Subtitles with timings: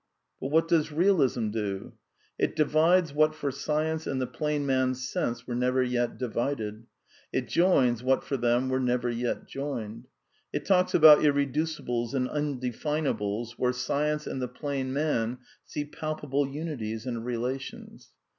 [0.39, 1.93] But what does Bealism do?
[2.39, 6.87] It divides what for science and the plain man's sense were never yet divided.
[7.31, 10.07] It joins what for them were never yet joined.
[10.51, 16.47] It talks about irreducibles and undev>C finables where science and the plain man see palpable
[16.49, 18.09] uni ties and relations.